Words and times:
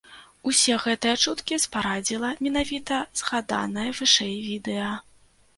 Усе 0.51 0.77
гэтыя 0.85 1.15
чуткі 1.25 1.59
спарадзіла 1.65 2.31
менавіта 2.45 2.97
згаданае 3.21 3.87
вышэй 4.01 4.35
відэа. 4.51 4.91